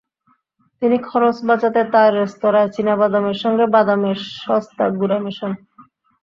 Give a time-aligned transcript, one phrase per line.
[0.81, 5.51] তিনি খরচ বাঁচাতে তাঁর রেস্তোরাঁয় চীনাবাদামের সঙ্গে বাদামের সস্তা গুঁড়া মেশান।